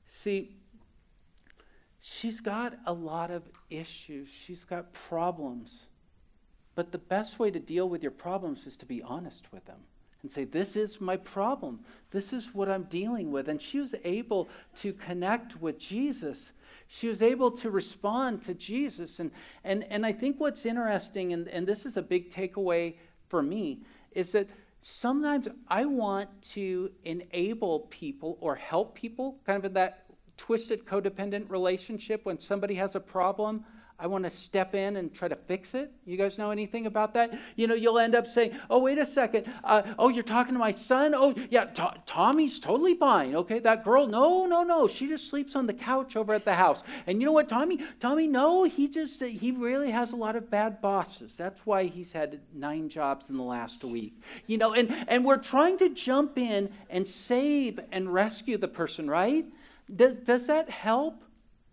[0.08, 0.56] See
[2.00, 4.28] she's got a lot of issues.
[4.28, 5.84] She's got problems.
[6.74, 9.78] But the best way to deal with your problems is to be honest with them
[10.22, 11.80] and say, This is my problem.
[12.10, 13.48] This is what I'm dealing with.
[13.48, 16.52] And she was able to connect with Jesus.
[16.88, 19.18] She was able to respond to Jesus.
[19.18, 19.30] And,
[19.64, 22.96] and, and I think what's interesting, and, and this is a big takeaway
[23.28, 23.80] for me,
[24.12, 24.48] is that
[24.82, 30.04] sometimes I want to enable people or help people, kind of in that
[30.36, 33.64] twisted codependent relationship when somebody has a problem.
[33.98, 35.92] I want to step in and try to fix it.
[36.04, 37.38] You guys know anything about that?
[37.54, 39.46] You know, you'll end up saying, oh, wait a second.
[39.62, 41.14] Uh, oh, you're talking to my son?
[41.14, 43.36] Oh, yeah, to- Tommy's totally fine.
[43.36, 44.88] Okay, that girl, no, no, no.
[44.88, 46.82] She just sleeps on the couch over at the house.
[47.06, 47.78] And you know what, Tommy?
[48.00, 51.36] Tommy, no, he just, he really has a lot of bad bosses.
[51.36, 54.20] That's why he's had nine jobs in the last week.
[54.46, 59.08] You know, and, and we're trying to jump in and save and rescue the person,
[59.08, 59.46] right?
[59.94, 61.22] Does, does that help?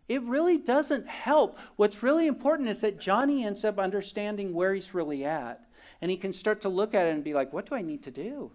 [0.10, 1.58] It really doesn't help.
[1.76, 5.62] What's really important is that Johnny ends up understanding where he's really at.
[6.02, 8.04] And he can start to look at it and be like, what do I need
[8.04, 8.52] to do?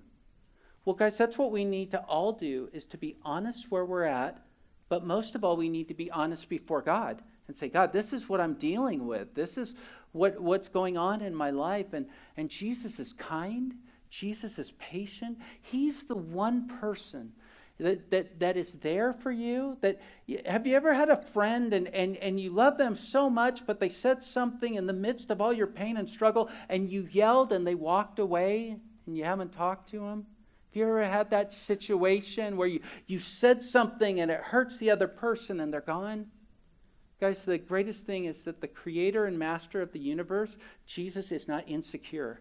[0.85, 4.03] Well, guys, that's what we need to all do is to be honest where we're
[4.03, 4.43] at,
[4.89, 8.13] but most of all, we need to be honest before God and say, God, this
[8.13, 9.35] is what I'm dealing with.
[9.35, 9.75] This is
[10.13, 11.93] what, what's going on in my life.
[11.93, 13.75] And, and Jesus is kind.
[14.11, 15.39] Jesus is patient.
[15.63, 17.33] He's the one person
[17.79, 19.77] that, that, that is there for you?
[19.81, 20.01] That
[20.47, 23.81] have you ever had a friend and, and, and you love them so much, but
[23.81, 27.53] they said something in the midst of all your pain and struggle, and you yelled
[27.53, 30.27] and they walked away and you haven't talked to them?
[30.71, 34.91] Have you ever had that situation where you, you said something and it hurts the
[34.91, 36.27] other person and they're gone?
[37.21, 40.57] Guys, the greatest thing is that the creator and master of the universe,
[40.87, 42.41] Jesus, is not insecure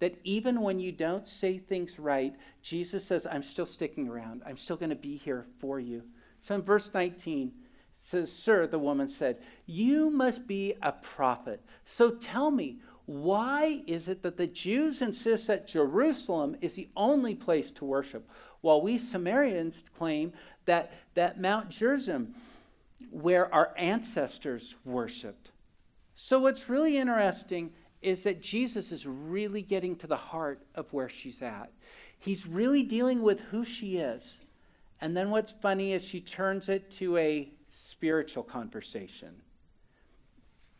[0.00, 4.42] that even when you don't say things right, Jesus says, I'm still sticking around.
[4.44, 6.02] I'm still going to be here for you.
[6.42, 7.52] So in verse 19, it
[7.98, 11.62] says, Sir, the woman said, You must be a prophet.
[11.86, 17.34] So tell me, why is it that the Jews insist that Jerusalem is the only
[17.34, 18.28] place to worship,
[18.60, 20.32] while we Samaritans claim
[20.66, 22.34] that, that Mount Gerizim
[23.10, 25.50] where our ancestors worshiped.
[26.14, 31.08] So, what's really interesting is that Jesus is really getting to the heart of where
[31.08, 31.70] she's at.
[32.18, 34.38] He's really dealing with who she is.
[35.00, 39.30] And then what's funny is she turns it to a spiritual conversation.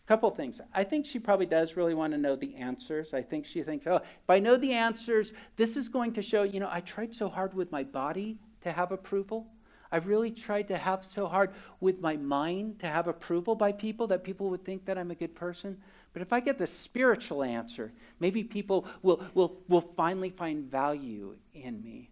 [0.06, 0.60] Couple things.
[0.74, 3.14] I think she probably does really want to know the answers.
[3.14, 6.42] I think she thinks, oh, if I know the answers, this is going to show,
[6.42, 9.46] you know, I tried so hard with my body to have approval.
[9.92, 14.06] I've really tried to have so hard with my mind to have approval by people
[14.08, 15.80] that people would think that I'm a good person.
[16.12, 21.36] But if I get the spiritual answer, maybe people will, will, will finally find value
[21.54, 22.10] in me.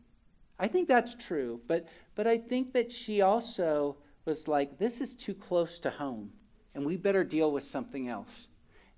[0.58, 5.14] I think that's true, but, but I think that she also was like, this is
[5.14, 6.30] too close to home,
[6.74, 8.48] and we better deal with something else.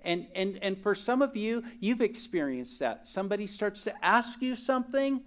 [0.03, 3.07] And, and, and for some of you, you've experienced that.
[3.07, 5.21] Somebody starts to ask you something,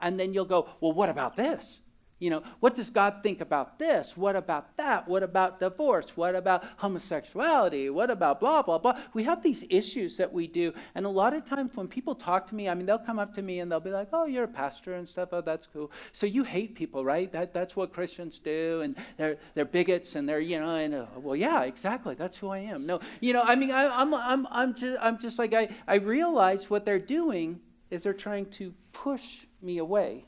[0.00, 1.80] and then you'll go, well, what about this?
[2.18, 4.16] You know, what does God think about this?
[4.16, 5.06] What about that?
[5.06, 6.16] What about divorce?
[6.16, 7.90] What about homosexuality?
[7.90, 8.98] What about blah, blah, blah?
[9.12, 10.72] We have these issues that we do.
[10.94, 13.34] And a lot of times when people talk to me, I mean, they'll come up
[13.34, 15.28] to me and they'll be like, oh, you're a pastor and stuff.
[15.32, 15.92] Oh, that's cool.
[16.12, 17.30] So you hate people, right?
[17.32, 18.80] That, that's what Christians do.
[18.80, 22.14] And they're, they're bigots and they're, you know, and, uh, well, yeah, exactly.
[22.14, 22.86] That's who I am.
[22.86, 25.96] No, you know, I mean, I, I'm, I'm, I'm, just, I'm just like, I, I
[25.96, 30.24] realize what they're doing is they're trying to push me away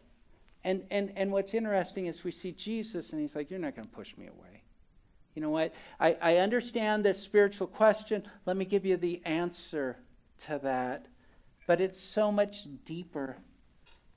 [0.64, 3.88] and, and, and what's interesting is we see Jesus, and he's like, You're not going
[3.88, 4.62] to push me away.
[5.35, 5.73] You know what?
[6.01, 8.25] I, I understand this spiritual question.
[8.44, 9.97] Let me give you the answer
[10.47, 11.07] to that.
[11.66, 13.37] But it's so much deeper.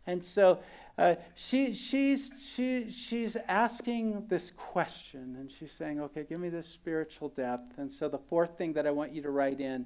[0.08, 0.60] And so
[0.98, 6.68] uh, she, she's, she, she's asking this question, and she's saying, Okay, give me this
[6.68, 7.78] spiritual depth.
[7.78, 9.86] And so the fourth thing that I want you to write in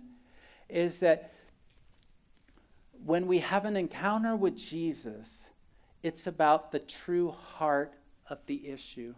[0.70, 1.34] is that
[3.04, 5.45] when we have an encounter with Jesus,
[6.06, 7.96] it's about the true heart
[8.30, 9.16] of the issue.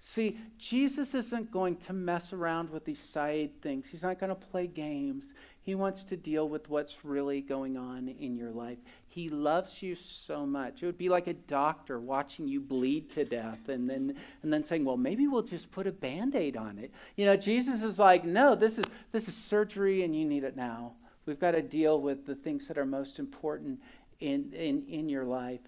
[0.00, 3.86] See, Jesus isn't going to mess around with these side things.
[3.86, 5.32] He's not going to play games.
[5.62, 8.78] He wants to deal with what's really going on in your life.
[9.06, 10.82] He loves you so much.
[10.82, 14.64] It would be like a doctor watching you bleed to death and then and then
[14.64, 18.24] saying, "Well, maybe we'll just put a band-aid on it." You know, Jesus is like,
[18.24, 20.94] "No, this is this is surgery and you need it now.
[21.26, 23.80] We've got to deal with the things that are most important
[24.18, 25.60] in in in your life."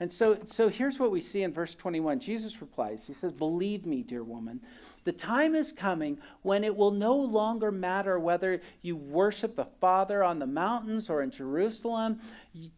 [0.00, 2.20] And so, so here's what we see in verse 21.
[2.20, 4.60] Jesus replies, He says, Believe me, dear woman,
[5.02, 10.22] the time is coming when it will no longer matter whether you worship the Father
[10.22, 12.20] on the mountains or in Jerusalem.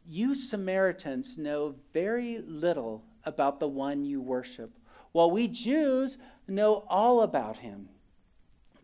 [0.06, 4.72] You Samaritans know very little about the one you worship,
[5.12, 6.16] while we Jews
[6.48, 7.90] know all about him.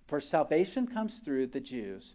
[0.09, 2.15] For salvation comes through the Jews.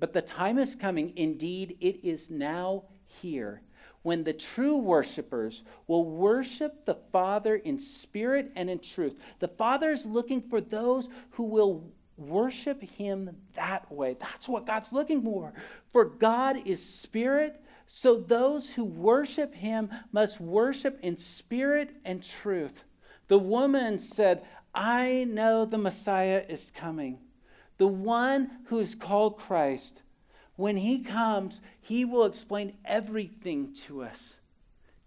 [0.00, 3.62] But the time is coming, indeed, it is now here
[4.02, 9.16] when the true worshipers will worship the Father in spirit and in truth.
[9.38, 11.84] The Father is looking for those who will
[12.16, 14.16] worship Him that way.
[14.20, 15.52] That's what God's looking for.
[15.92, 22.84] For God is spirit, so those who worship Him must worship in spirit and truth.
[23.28, 24.42] The woman said,
[24.74, 27.18] I know the Messiah is coming,
[27.78, 30.02] the one who is called Christ.
[30.56, 34.36] When he comes, he will explain everything to us.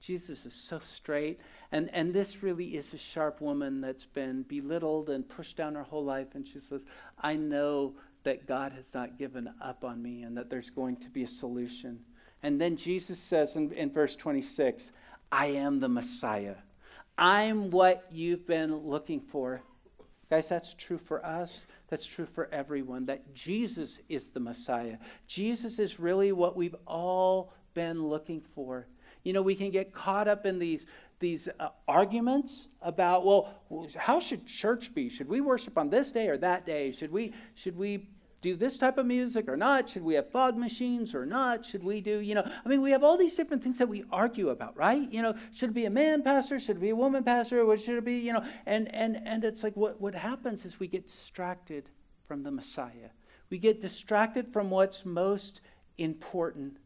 [0.01, 1.39] Jesus is so straight.
[1.71, 5.83] And, and this really is a sharp woman that's been belittled and pushed down her
[5.83, 6.27] whole life.
[6.35, 6.83] And she says,
[7.19, 11.09] I know that God has not given up on me and that there's going to
[11.09, 11.99] be a solution.
[12.43, 14.91] And then Jesus says in, in verse 26,
[15.31, 16.55] I am the Messiah.
[17.17, 19.61] I'm what you've been looking for.
[20.29, 21.67] Guys, that's true for us.
[21.89, 23.05] That's true for everyone.
[23.05, 24.97] That Jesus is the Messiah.
[25.27, 28.87] Jesus is really what we've all been looking for.
[29.23, 30.85] You know, we can get caught up in these,
[31.19, 33.53] these uh, arguments about, well,
[33.95, 35.09] how should church be?
[35.09, 36.91] Should we worship on this day or that day?
[36.91, 38.07] Should we, should we
[38.45, 39.89] do this type of music or not?
[39.89, 41.65] Should we have fog machines or not?
[41.65, 44.03] Should we do, you know, I mean, we have all these different things that we
[44.11, 45.11] argue about, right?
[45.11, 46.59] You know, should it be a man pastor?
[46.59, 47.65] Should it be a woman pastor?
[47.65, 48.45] What should it be, you know?
[48.65, 51.89] And, and, and it's like what, what happens is we get distracted
[52.27, 53.09] from the Messiah.
[53.49, 55.61] We get distracted from what's most
[55.97, 56.77] important.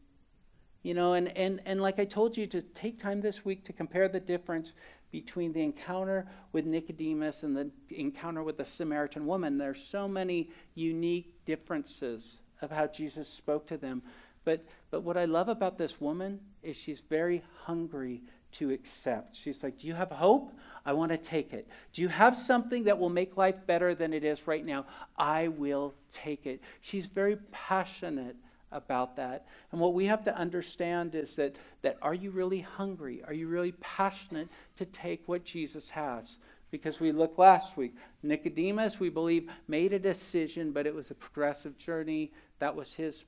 [0.82, 3.72] You know, and, and, and like I told you, to take time this week to
[3.72, 4.72] compare the difference
[5.10, 9.58] between the encounter with Nicodemus and the encounter with the Samaritan woman.
[9.58, 14.02] There's so many unique differences of how Jesus spoke to them.
[14.44, 19.36] But, but what I love about this woman is she's very hungry to accept.
[19.36, 20.52] She's like, Do you have hope?
[20.84, 21.68] I want to take it.
[21.92, 24.86] Do you have something that will make life better than it is right now?
[25.16, 26.60] I will take it.
[26.80, 28.36] She's very passionate
[28.72, 29.46] about that.
[29.72, 33.22] And what we have to understand is that, that are you really hungry?
[33.26, 36.38] Are you really passionate to take what Jesus has?
[36.70, 41.14] Because we looked last week, Nicodemus, we believe, made a decision, but it was a
[41.14, 42.30] progressive journey.
[42.60, 43.24] That was his,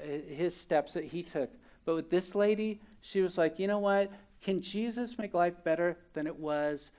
[0.00, 1.50] his steps that he took.
[1.84, 4.10] But with this lady, she was like, you know what?
[4.42, 6.90] Can Jesus make life better than it was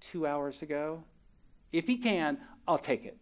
[0.00, 1.02] two hours ago?
[1.72, 2.38] If he can,
[2.68, 3.16] I'll take it.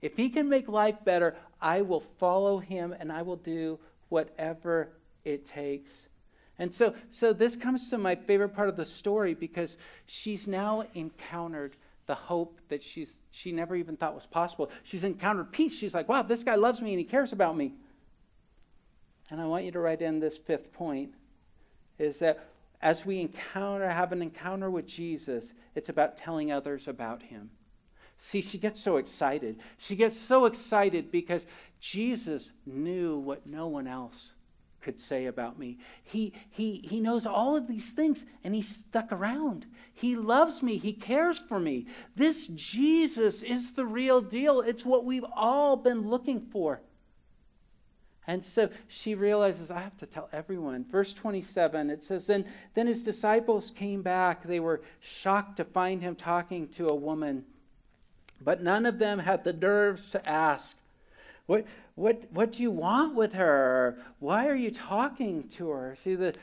[0.00, 1.34] If he can make life better,
[1.64, 3.78] I will follow him and I will do
[4.10, 4.90] whatever
[5.24, 5.90] it takes.
[6.58, 10.84] And so, so this comes to my favorite part of the story because she's now
[10.92, 11.74] encountered
[12.06, 14.70] the hope that she's, she never even thought was possible.
[14.82, 15.74] She's encountered peace.
[15.74, 17.72] She's like, wow, this guy loves me and he cares about me.
[19.30, 21.14] And I want you to write in this fifth point
[21.98, 22.46] is that
[22.82, 27.48] as we encounter, have an encounter with Jesus, it's about telling others about him.
[28.24, 29.58] See, she gets so excited.
[29.76, 31.44] She gets so excited because
[31.78, 34.32] Jesus knew what no one else
[34.80, 35.76] could say about me.
[36.04, 39.66] He, he, he knows all of these things and he stuck around.
[39.92, 40.78] He loves me.
[40.78, 41.86] He cares for me.
[42.16, 44.62] This Jesus is the real deal.
[44.62, 46.80] It's what we've all been looking for.
[48.26, 50.86] And so she realizes, I have to tell everyone.
[50.90, 54.44] Verse 27, it says, then, then his disciples came back.
[54.44, 57.44] They were shocked to find him talking to a woman.
[58.44, 60.76] But none of them had the nerves to ask,
[61.46, 63.98] what, what, what do you want with her?
[64.18, 65.96] Why are you talking to her?
[66.02, 66.34] See, the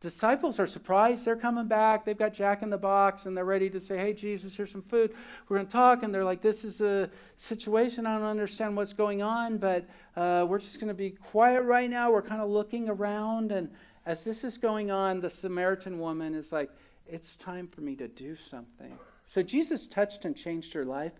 [0.00, 1.24] disciples are surprised.
[1.24, 2.04] They're coming back.
[2.04, 4.82] They've got Jack in the box and they're ready to say, Hey, Jesus, here's some
[4.82, 5.12] food.
[5.48, 6.02] We're going to talk.
[6.02, 8.06] And they're like, This is a situation.
[8.06, 9.86] I don't understand what's going on, but
[10.16, 12.10] uh, we're just going to be quiet right now.
[12.10, 13.52] We're kind of looking around.
[13.52, 13.70] And
[14.06, 16.70] as this is going on, the Samaritan woman is like,
[17.06, 18.98] It's time for me to do something.
[19.28, 21.12] So Jesus touched and changed her life,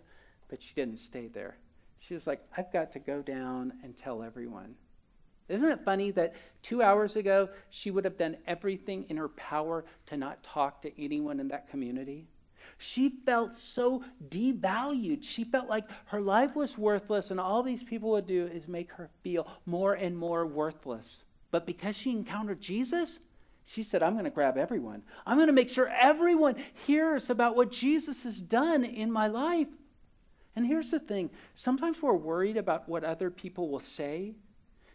[0.51, 1.55] but she didn't stay there.
[1.97, 4.75] She was like, I've got to go down and tell everyone.
[5.47, 9.85] Isn't it funny that two hours ago she would have done everything in her power
[10.07, 12.27] to not talk to anyone in that community?
[12.77, 15.23] She felt so devalued.
[15.23, 18.91] She felt like her life was worthless, and all these people would do is make
[18.91, 21.23] her feel more and more worthless.
[21.49, 23.19] But because she encountered Jesus,
[23.65, 25.01] she said, I'm going to grab everyone.
[25.25, 29.67] I'm going to make sure everyone hears about what Jesus has done in my life.
[30.55, 34.33] And here's the thing sometimes we're worried about what other people will say.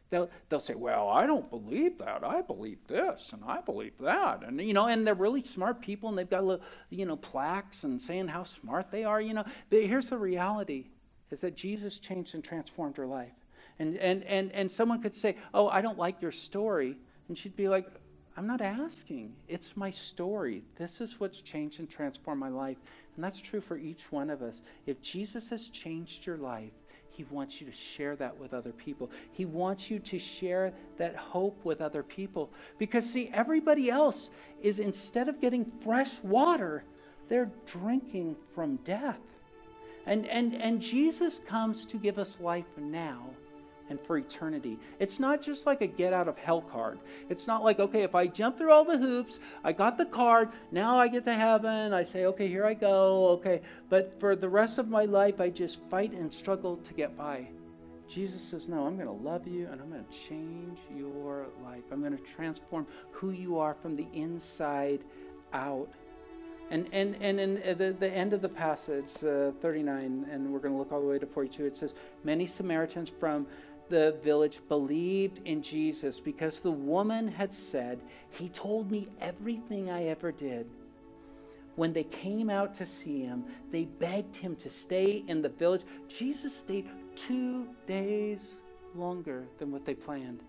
[0.08, 2.22] They'll, they'll say, Well, I don't believe that.
[2.22, 4.44] I believe this and I believe that.
[4.44, 7.84] And, you know, and they're really smart people and they've got, little, you know, plaques
[7.84, 9.44] and saying how smart they are, you know.
[9.70, 10.86] But here's the reality
[11.30, 13.32] is that Jesus changed and transformed her life.
[13.78, 16.96] And, and, and, and someone could say, Oh, I don't like your story.
[17.28, 17.88] And she'd be like,
[18.36, 19.32] I'm not asking.
[19.48, 20.62] It's my story.
[20.76, 22.76] This is what's changed and transformed my life.
[23.14, 24.60] And that's true for each one of us.
[24.86, 26.72] If Jesus has changed your life,
[27.08, 29.10] he wants you to share that with other people.
[29.32, 32.50] He wants you to share that hope with other people.
[32.76, 34.28] Because, see, everybody else
[34.60, 36.84] is, instead of getting fresh water,
[37.28, 39.18] they're drinking from death.
[40.04, 43.30] And, and, and Jesus comes to give us life now
[43.88, 44.78] and for eternity.
[44.98, 46.98] It's not just like a get out of hell card.
[47.28, 50.50] It's not like, okay, if I jump through all the hoops, I got the card,
[50.70, 53.60] now I get to heaven, I say, okay, here I go, okay.
[53.88, 57.48] But for the rest of my life, I just fight and struggle to get by.
[58.08, 61.82] Jesus says, No, I'm going to love you and I'm going to change your life.
[61.90, 65.00] I'm going to transform who you are from the inside
[65.52, 65.88] out.
[66.70, 70.72] And, and, and in the, the end of the passage, uh, 39, and we're going
[70.72, 73.46] to look all the way to 42, it says, Many Samaritans from
[73.88, 80.04] the village believed in Jesus because the woman had said, He told me everything I
[80.06, 80.66] ever did.
[81.76, 85.82] When they came out to see him, they begged him to stay in the village.
[86.08, 88.40] Jesus stayed two days
[88.94, 90.40] longer than what they planned.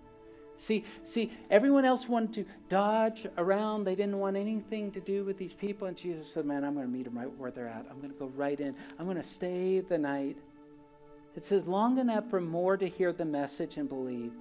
[0.57, 3.83] See, see, everyone else wanted to dodge around.
[3.83, 5.87] They didn't want anything to do with these people.
[5.87, 7.85] And Jesus said, Man, I'm going to meet them right where they're at.
[7.91, 8.75] I'm going to go right in.
[8.97, 10.37] I'm going to stay the night.
[11.37, 14.33] It says, long enough for more to hear the message and believe.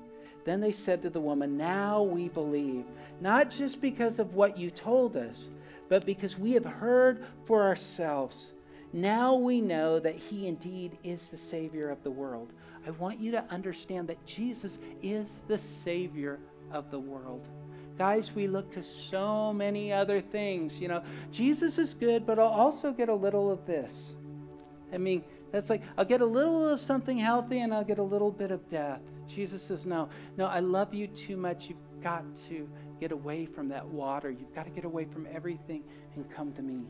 [0.46, 2.86] Then they said to the woman, Now we believe,
[3.20, 5.44] not just because of what you told us,
[5.90, 8.54] but because we have heard for ourselves.
[8.94, 12.54] Now we know that He indeed is the Savior of the world.
[12.86, 16.38] I want you to understand that Jesus is the Savior
[16.72, 17.46] of the world.
[17.98, 20.78] Guys, we look to so many other things.
[20.78, 24.14] You know, Jesus is good, but I'll also get a little of this.
[24.92, 28.02] I mean, that's like, I'll get a little of something healthy and I'll get a
[28.02, 29.00] little bit of death.
[29.28, 31.68] Jesus says, No, no, I love you too much.
[31.68, 32.68] You've got to
[33.00, 34.30] get away from that water.
[34.30, 35.82] You've got to get away from everything
[36.14, 36.82] and come to me.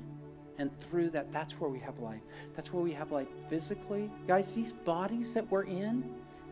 [0.58, 2.22] And through that, that's where we have life.
[2.54, 4.10] That's where we have life physically.
[4.26, 6.04] Guys, these bodies that we're in,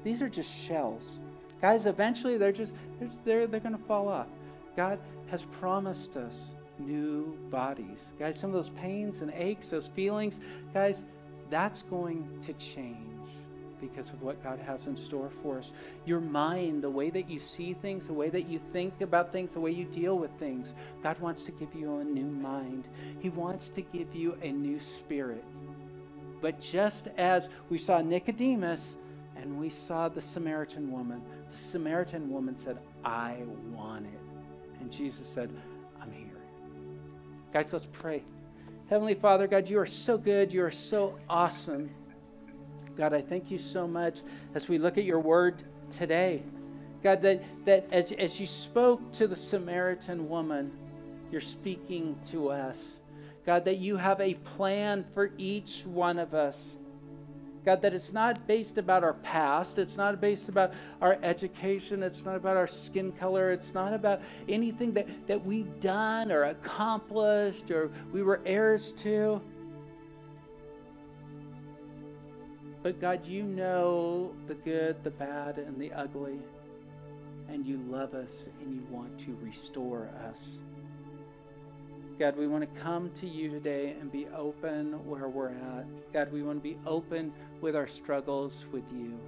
[0.02, 1.18] these are just shells.
[1.62, 4.26] Guys, eventually they're just they're they're, they're going to fall off.
[4.76, 4.98] God
[5.30, 6.36] has promised us
[6.78, 7.98] new bodies.
[8.18, 10.34] Guys, some of those pains and aches, those feelings,
[10.72, 11.02] guys,
[11.50, 12.98] that's going to change
[13.80, 15.72] because of what God has in store for us.
[16.06, 19.54] Your mind, the way that you see things, the way that you think about things,
[19.54, 20.72] the way you deal with things,
[21.02, 22.88] God wants to give you a new mind.
[23.20, 25.44] He wants to give you a new spirit.
[26.40, 28.84] But just as we saw Nicodemus
[29.36, 33.38] and we saw the Samaritan woman, the Samaritan woman said, I
[33.72, 34.20] want it.
[34.80, 35.50] And Jesus said,
[36.00, 36.26] I'm here.
[37.52, 38.22] Guys, let's pray.
[38.90, 40.52] Heavenly Father, God, you are so good.
[40.52, 41.90] You are so awesome.
[42.96, 44.20] God, I thank you so much
[44.54, 46.42] as we look at your word today.
[47.02, 50.70] God, that, that as, as you spoke to the Samaritan woman,
[51.32, 52.78] you're speaking to us.
[53.46, 56.76] God, that you have a plan for each one of us.
[57.64, 59.78] God, that it's not based about our past.
[59.78, 62.02] It's not based about our education.
[62.02, 63.52] It's not about our skin color.
[63.52, 69.40] It's not about anything that, that we've done or accomplished or we were heirs to.
[72.82, 76.38] But God, you know the good, the bad, and the ugly.
[77.48, 80.58] And you love us and you want to restore us.
[82.18, 86.12] God, we want to come to you today and be open where we're at.
[86.12, 87.32] God, we want to be open
[87.64, 89.18] with our struggles with you.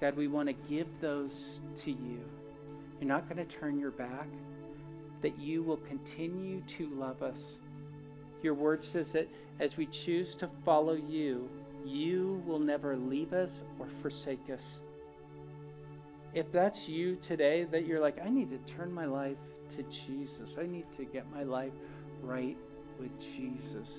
[0.00, 2.18] God, we want to give those to you.
[2.98, 4.26] You're not going to turn your back,
[5.20, 7.38] that you will continue to love us.
[8.42, 9.28] Your word says that
[9.60, 11.46] as we choose to follow you,
[11.84, 14.64] you will never leave us or forsake us.
[16.32, 19.36] If that's you today, that you're like, I need to turn my life
[19.76, 21.72] to Jesus, I need to get my life
[22.22, 22.56] right
[22.98, 23.90] with Jesus.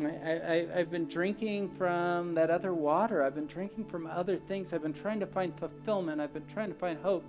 [0.00, 3.24] I, have been drinking from that other water.
[3.24, 4.72] I've been drinking from other things.
[4.72, 6.20] I've been trying to find fulfillment.
[6.20, 7.24] I've been trying to find hope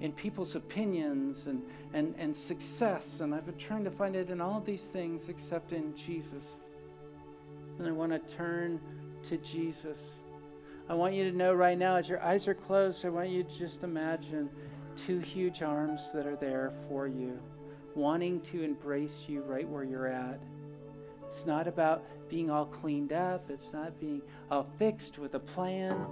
[0.00, 1.62] in people's opinions and,
[1.94, 3.20] and, and success.
[3.20, 6.44] And I've been trying to find it in all these things except in Jesus.
[7.78, 8.80] And I want to turn
[9.28, 9.98] to Jesus.
[10.88, 13.42] I want you to know right now, as your eyes are closed, I want you
[13.42, 14.48] to just imagine
[15.06, 17.38] two huge arms that are there for you,
[17.94, 20.40] wanting to embrace you right where you're at.
[21.32, 24.20] It's not about being all cleaned up, it's not being
[24.50, 26.06] all fixed with a plan.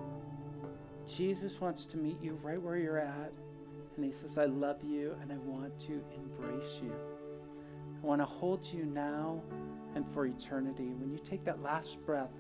[1.07, 3.33] Jesus wants to meet you right where you're at.
[3.97, 6.93] And he says, I love you and I want to embrace you.
[8.03, 9.43] I want to hold you now
[9.95, 10.89] and for eternity.
[10.99, 12.31] When you take that last breath,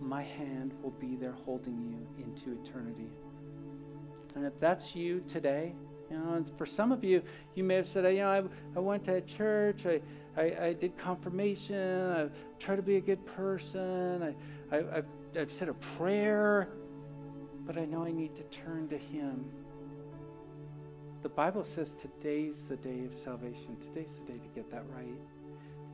[0.00, 3.10] my hand will be there holding you into eternity.
[4.34, 5.74] And if that's you today,
[6.10, 7.22] you know, and for some of you,
[7.54, 8.42] you may have said, you know, I,
[8.76, 10.00] I went to church, I,
[10.36, 12.28] I, I did confirmation, I
[12.58, 15.06] tried to be a good person, I, I, I've,
[15.38, 16.68] I've said a prayer,
[17.66, 19.44] but I know I need to turn to Him.
[21.22, 23.76] The Bible says today's the day of salvation.
[23.80, 25.18] Today's the day to get that right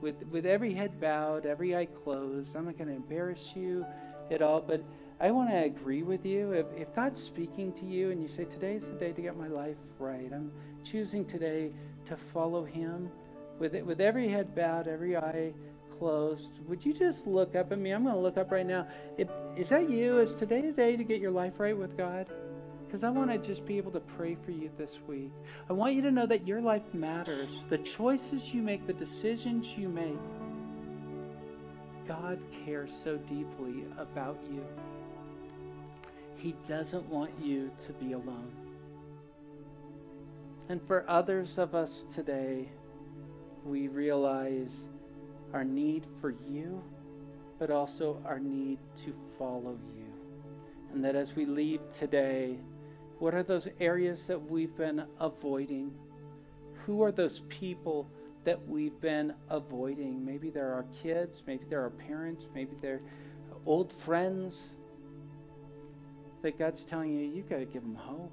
[0.00, 2.56] with, with every head bowed, every eye closed.
[2.56, 3.84] I'm not going to embarrass you
[4.30, 4.82] at all, but
[5.20, 6.52] I want to agree with you.
[6.52, 9.48] If, if God's speaking to you and you say, Today's the day to get my
[9.48, 10.50] life right, I'm
[10.84, 11.72] choosing today
[12.06, 13.10] to follow Him,
[13.60, 15.52] with, with every head bowed, every eye
[15.98, 17.92] closed, would you just look up at me?
[17.92, 18.88] I'm going to look up right now.
[19.56, 20.18] Is that you?
[20.18, 22.26] Is today the day to get your life right with God?
[22.90, 25.30] because I want to just be able to pray for you this week.
[25.68, 27.48] I want you to know that your life matters.
[27.68, 30.18] The choices you make, the decisions you make,
[32.08, 34.64] God cares so deeply about you.
[36.34, 38.50] He doesn't want you to be alone.
[40.68, 42.70] And for others of us today,
[43.64, 44.70] we realize
[45.52, 46.82] our need for you,
[47.58, 50.04] but also our need to follow you.
[50.92, 52.56] And that as we leave today,
[53.18, 55.92] what are those areas that we've been avoiding?
[56.86, 58.08] Who are those people
[58.44, 60.24] that we've been avoiding?
[60.24, 63.02] Maybe they're our kids, maybe they're our parents, maybe they're
[63.66, 64.58] old friends.
[66.42, 68.32] That God's telling you, you got to give them hope.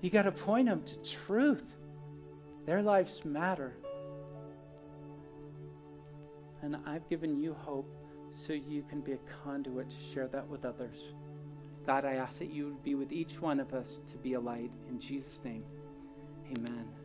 [0.00, 1.64] You got to point them to truth.
[2.66, 3.72] Their lives matter.
[6.62, 7.88] And I've given you hope
[8.32, 11.14] so you can be a conduit to share that with others.
[11.86, 14.40] God, I ask that you would be with each one of us to be a
[14.40, 14.70] light.
[14.90, 15.64] In Jesus' name,
[16.46, 16.97] amen.